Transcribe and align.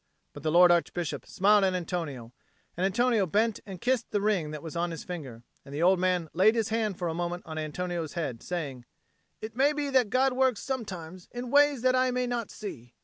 But 0.33 0.41
the 0.41 0.49
lord 0.51 0.71
Archbishop 0.71 1.27
smiled 1.27 1.63
at 1.63 1.75
Antonio, 1.75 2.33
and 2.75 2.87
Antonio 2.87 3.27
bent 3.27 3.59
and 3.67 3.79
kissed 3.79 4.09
the 4.09 4.19
ring 4.19 4.49
that 4.49 4.63
was 4.63 4.75
on 4.75 4.89
his 4.89 5.03
finger; 5.03 5.43
and 5.63 5.75
the 5.75 5.83
old 5.83 5.99
man 5.99 6.27
laid 6.33 6.55
his 6.55 6.69
hand 6.69 6.97
for 6.97 7.07
a 7.07 7.13
moment 7.13 7.43
on 7.45 7.59
Antonio's 7.59 8.13
head, 8.13 8.41
saying, 8.41 8.85
"It 9.41 9.55
may 9.55 9.73
be 9.73 9.91
that 9.91 10.09
God 10.09 10.33
works 10.33 10.59
sometimes 10.63 11.29
in 11.31 11.51
ways 11.51 11.83
that 11.83 11.93
I 11.95 12.09
may 12.09 12.25
not 12.25 12.49
see." 12.49 12.95